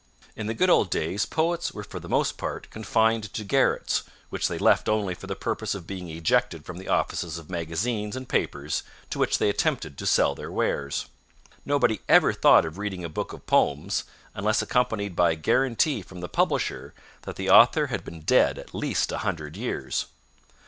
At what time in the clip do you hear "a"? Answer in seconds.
13.03-13.09, 15.33-15.35, 19.11-19.19